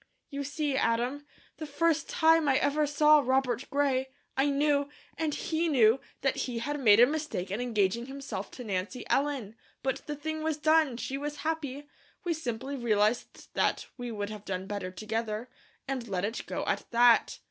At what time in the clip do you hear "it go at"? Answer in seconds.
16.25-16.89